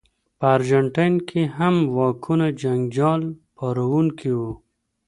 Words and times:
په 0.39 0.45
ارجنټاین 0.55 1.13
کې 1.27 1.41
هم 1.57 1.75
واکونه 1.95 2.45
جنجال 2.61 3.21
پاروونکي 3.57 4.31
وو. 4.37 4.51